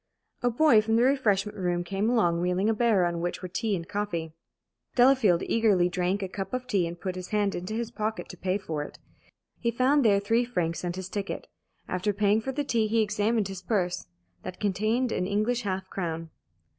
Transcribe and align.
A 0.41 0.49
boy 0.49 0.81
from 0.81 0.95
the 0.95 1.03
refreshment 1.03 1.55
room 1.55 1.83
came 1.83 2.09
along, 2.09 2.41
wheeling 2.41 2.71
a 2.71 2.73
barrow 2.73 3.07
on 3.07 3.21
which 3.21 3.43
were 3.43 3.47
tea 3.47 3.75
and 3.75 3.87
coffee. 3.87 4.33
Delafield 4.95 5.43
eagerly 5.43 5.89
drank 5.89 6.23
a 6.23 6.27
cup 6.27 6.55
of 6.55 6.65
tea 6.65 6.87
and 6.87 6.99
put 6.99 7.13
his 7.15 7.27
hand 7.27 7.53
into 7.53 7.75
his 7.75 7.91
pocket 7.91 8.27
to 8.29 8.35
pay 8.37 8.57
for 8.57 8.81
it. 8.81 8.97
He 9.59 9.69
found 9.69 10.03
there 10.03 10.19
three 10.19 10.43
francs 10.43 10.83
and 10.83 10.95
his 10.95 11.07
ticket. 11.07 11.45
After 11.87 12.13
paying 12.13 12.41
for 12.41 12.51
the 12.51 12.63
tea 12.63 12.87
he 12.87 13.03
examined 13.03 13.47
his 13.47 13.61
purse. 13.61 14.07
That 14.41 14.59
contained 14.59 15.11
an 15.11 15.27
English 15.27 15.61
half 15.61 15.87
crown. 15.91 16.31